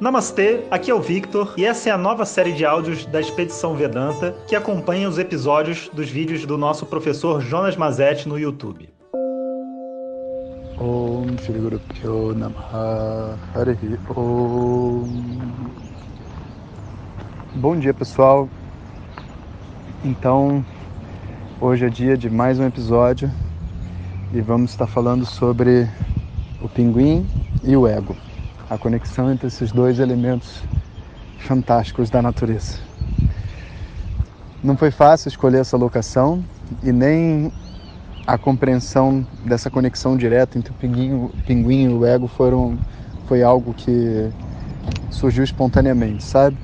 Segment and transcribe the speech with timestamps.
[0.00, 3.74] Namastê, aqui é o Victor e essa é a nova série de áudios da Expedição
[3.74, 8.88] Vedanta que acompanha os episódios dos vídeos do nosso professor Jonas Mazetti no YouTube.
[10.78, 15.08] Om Shri Guru Pyo Namaha Harihi Om.
[17.56, 18.48] Bom dia pessoal,
[20.04, 20.64] então
[21.60, 23.28] hoje é dia de mais um episódio
[24.32, 25.88] e vamos estar falando sobre
[26.62, 27.26] o pinguim
[27.64, 28.14] e o ego
[28.68, 30.62] a conexão entre esses dois elementos
[31.38, 32.78] fantásticos da natureza.
[34.62, 36.44] Não foi fácil escolher essa locação
[36.82, 37.52] e nem
[38.26, 42.78] a compreensão dessa conexão direta entre o pinguim, o pinguim e o ego foram,
[43.26, 44.30] foi algo que
[45.10, 46.56] surgiu espontaneamente, sabe?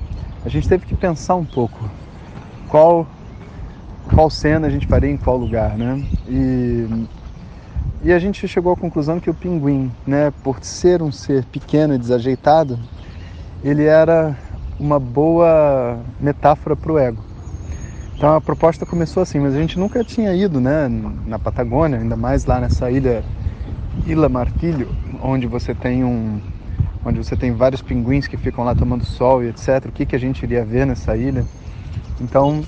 [0.45, 1.89] A gente teve que pensar um pouco
[2.69, 3.07] qual
[4.13, 6.03] qual cena a gente faria em qual lugar, né?
[6.27, 7.07] E
[8.05, 11.95] e a gente chegou à conclusão que o pinguim, né, por ser um ser pequeno
[11.95, 12.77] e desajeitado,
[13.63, 14.37] ele era
[14.79, 17.23] uma boa metáfora para o ego.
[18.15, 20.87] Então a proposta começou assim, mas a gente nunca tinha ido, né,
[21.25, 23.23] na Patagônia, ainda mais lá nessa ilha
[24.05, 24.87] Ilha Martilho,
[25.23, 26.39] onde você tem um
[27.03, 29.87] onde você tem vários pinguins que ficam lá tomando sol e etc.
[29.87, 31.43] O que que a gente iria ver nessa ilha?
[32.21, 32.63] Então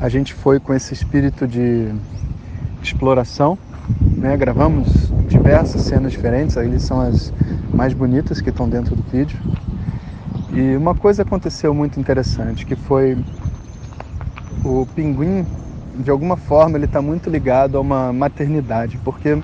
[0.00, 1.94] a gente foi com esse espírito de
[2.82, 3.56] exploração
[4.16, 4.36] né?
[4.36, 7.32] Gravamos diversas cenas diferentes, aí são as
[7.72, 9.38] mais bonitas que estão dentro do vídeo.
[10.52, 13.16] E uma coisa aconteceu muito interessante, que foi
[14.64, 15.46] o pinguim,
[15.98, 19.38] de alguma forma, ele está muito ligado a uma maternidade, porque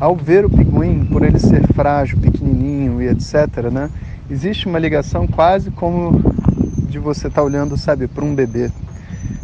[0.00, 3.90] ao ver o pinguim, por ele ser frágil, pequenininho e etc, né?
[4.30, 6.20] Existe uma ligação quase como
[6.88, 8.70] de você estar tá olhando, sabe, para um bebê,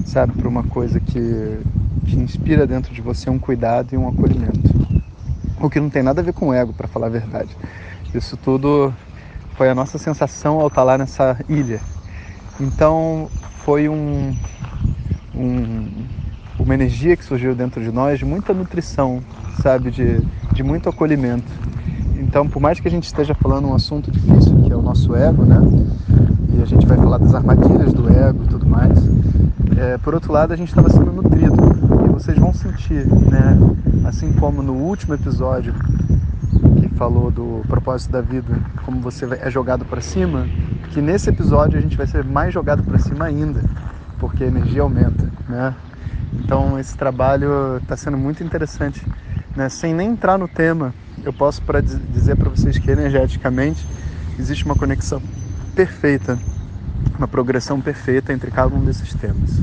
[0.05, 1.59] sabe, para uma coisa que
[2.05, 4.75] que inspira dentro de você um cuidado e um acolhimento.
[5.61, 7.57] O que não tem nada a ver com ego, para falar a verdade.
[8.15, 8.93] Isso tudo
[9.57, 11.81] foi a nossa sensação ao estar lá nessa ilha.
[12.61, 13.29] Então
[13.65, 14.35] foi um,
[15.35, 15.89] um,
[16.59, 19.21] uma energia que surgiu dentro de nós de muita nutrição,
[19.63, 20.21] sabe, de,
[20.53, 21.51] de muito acolhimento.
[22.19, 25.15] Então, por mais que a gente esteja falando um assunto difícil, que é o nosso
[25.15, 25.59] ego, né?
[26.55, 28.99] E a gente vai falar das armadilhas do ego e tudo mais,
[29.77, 31.55] é, por outro lado, a gente estava sendo nutrido.
[32.17, 33.59] Vocês vão sentir, né?
[34.09, 35.75] Assim como no último episódio
[36.81, 40.47] que falou do propósito da vida, como você é jogado para cima,
[40.95, 43.61] que nesse episódio a gente vai ser mais jogado para cima ainda,
[44.19, 45.75] porque a energia aumenta, né?
[46.33, 49.07] Então esse trabalho está sendo muito interessante,
[49.55, 49.69] né?
[49.69, 53.87] Sem nem entrar no tema, eu posso pra dizer para vocês que energeticamente
[54.39, 55.21] existe uma conexão
[55.75, 56.39] perfeita
[57.19, 59.63] uma progressão perfeita entre cada um desses temas.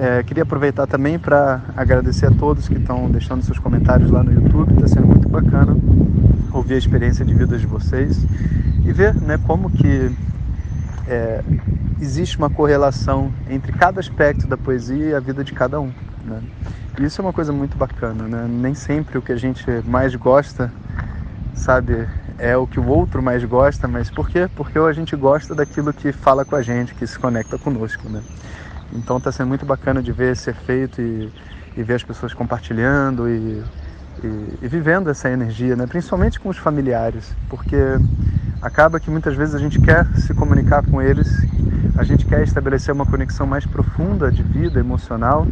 [0.00, 4.32] É, queria aproveitar também para agradecer a todos que estão deixando seus comentários lá no
[4.32, 5.76] YouTube, está sendo muito bacana
[6.54, 8.24] ouvir a experiência de vida de vocês
[8.82, 10.10] e ver né, como que
[11.06, 11.42] é,
[12.00, 15.92] existe uma correlação entre cada aspecto da poesia e a vida de cada um.
[16.24, 16.40] Né?
[16.98, 18.46] E isso é uma coisa muito bacana, né?
[18.48, 20.72] nem sempre o que a gente mais gosta,
[21.52, 22.08] sabe,
[22.38, 24.48] é o que o outro mais gosta, mas por quê?
[24.56, 28.22] Porque a gente gosta daquilo que fala com a gente, que se conecta conosco, né?
[28.92, 31.30] Então está sendo muito bacana de ver ser feito e,
[31.76, 33.62] e ver as pessoas compartilhando e,
[34.22, 35.86] e, e, vivendo essa energia, né?
[35.86, 37.76] principalmente com os familiares, porque
[38.60, 41.28] acaba que muitas vezes a gente quer se comunicar com eles,
[41.96, 45.46] a gente quer estabelecer uma conexão mais profunda de vida emocional,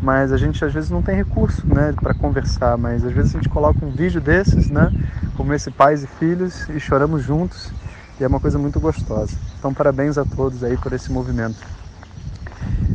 [0.00, 3.38] mas a gente às vezes não tem recurso, né, para conversar, mas às vezes a
[3.38, 4.92] gente coloca um vídeo desses, né,
[5.36, 7.72] como esse pais e filhos e choramos juntos
[8.20, 9.32] e é uma coisa muito gostosa.
[9.58, 11.81] Então parabéns a todos aí por esse movimento.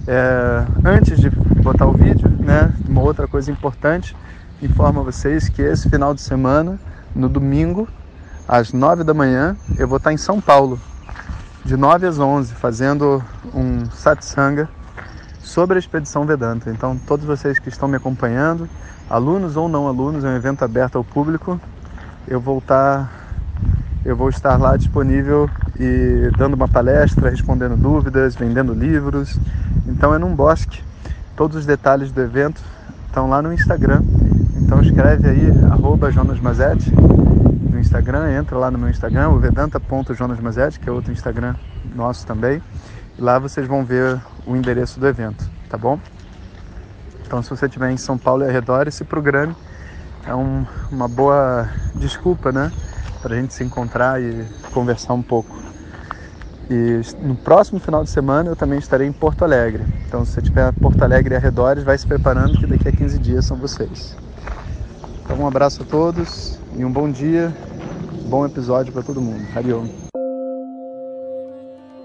[0.06, 4.16] É, antes de botar o vídeo, né, uma outra coisa importante,
[4.62, 6.80] informo a vocês que esse final de semana,
[7.16, 7.88] no domingo,
[8.48, 10.80] às nove da manhã, eu vou estar em São Paulo,
[11.66, 13.22] de 9 às 11, fazendo
[13.54, 14.70] um satsanga
[15.42, 16.70] sobre a expedição Vedanta.
[16.70, 18.70] Então, todos vocês que estão me acompanhando,
[19.10, 21.60] alunos ou não alunos, é um evento aberto ao público.
[22.26, 23.12] Eu vou estar,
[24.08, 29.38] eu vou estar lá disponível e dando uma palestra, respondendo dúvidas, vendendo livros.
[29.86, 30.82] Então, é num bosque.
[31.36, 32.64] Todos os detalhes do evento
[33.06, 34.02] estão lá no Instagram.
[34.62, 40.80] Então, escreve aí, arroba Jonas Mazetti, no Instagram, entra lá no meu Instagram, o vedanta.jonasmazetti,
[40.80, 41.54] que é outro Instagram
[41.94, 42.64] nosso também.
[43.18, 46.00] E lá vocês vão ver o endereço do evento, tá bom?
[47.26, 49.54] Então, se você estiver em São Paulo e arredores, se programe.
[50.26, 52.72] É um, uma boa desculpa, né?
[53.22, 55.58] Para a gente se encontrar e conversar um pouco.
[56.70, 59.84] E no próximo final de semana eu também estarei em Porto Alegre.
[60.06, 63.20] Então, se você estiver Porto Alegre e arredores, vai se preparando que daqui a 15
[63.20, 64.16] dias são vocês.
[65.24, 67.54] Então, um abraço a todos e um bom dia
[68.28, 69.42] Bom episódio para todo mundo.
[69.56, 69.88] Hariom.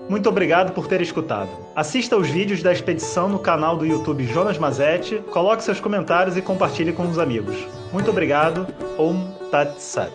[0.08, 1.50] Muito obrigado por ter escutado.
[1.74, 6.42] Assista aos vídeos da expedição no canal do YouTube Jonas Mazetti, coloque seus comentários e
[6.42, 7.56] compartilhe com os amigos.
[7.92, 8.66] Muito obrigado.
[8.98, 10.12] Om Tat Sat.